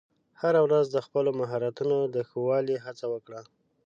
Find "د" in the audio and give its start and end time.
0.91-0.97, 2.15-2.17